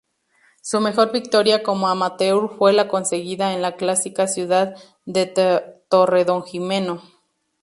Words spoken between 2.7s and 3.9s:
la conseguida en la